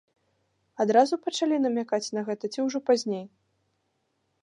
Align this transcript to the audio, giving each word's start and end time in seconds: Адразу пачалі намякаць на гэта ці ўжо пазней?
Адразу 0.85 1.19
пачалі 1.27 1.55
намякаць 1.67 2.13
на 2.19 2.25
гэта 2.31 2.45
ці 2.55 2.59
ўжо 2.69 2.79
пазней? 2.89 3.25